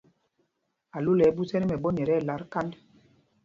[0.97, 2.71] Álula ɛ́ ɛ́ ɓūs ɛ́ tí mɛɓɔ̄ nyɛ tí ɛlat kānd.